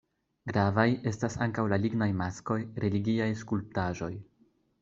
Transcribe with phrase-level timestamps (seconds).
[0.51, 4.13] Gravaj estas ankaŭ la lignaj maskoj, religiaj skulptaĵoj.